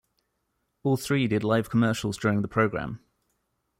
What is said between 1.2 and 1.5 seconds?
did